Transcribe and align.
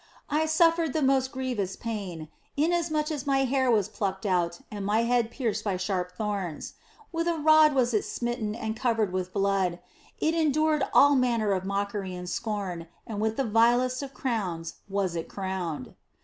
I 0.31 0.47
suffered 0.47 0.93
the 0.93 1.03
most 1.03 1.31
grievous 1.31 1.75
pain 1.75 2.27
inasmuch 2.57 3.11
as 3.11 3.27
My 3.27 3.43
hair 3.45 3.69
was 3.69 3.87
plucked 3.87 4.25
out 4.25 4.61
and 4.71 4.83
my 4.83 5.03
head 5.03 5.29
pierced 5.29 5.63
by 5.63 5.77
sharp 5.77 6.13
thorns; 6.13 6.73
with 7.11 7.27
a 7.27 7.37
rod 7.37 7.75
was 7.75 7.93
it 7.93 8.01
smitten 8.03 8.55
and 8.55 8.75
216 8.75 8.75
THE 8.75 8.81
BLESSED 8.81 8.81
ANGELA 8.81 8.95
covered 8.95 9.13
with 9.13 9.33
blood, 9.33 9.79
it 10.19 10.33
endured 10.33 10.83
all 10.91 11.15
manner 11.15 11.51
of 11.51 11.65
mockery 11.65 12.15
and 12.15 12.27
scorn, 12.27 12.87
and 13.05 13.21
with 13.21 13.37
the 13.37 13.43
vilest 13.45 14.01
of 14.01 14.11
crowns 14.15 14.77
was 14.89 15.15
it 15.15 15.29
crowned. 15.29 15.93